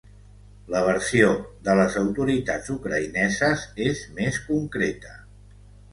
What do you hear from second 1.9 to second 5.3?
autoritats ucraïneses és més concreta.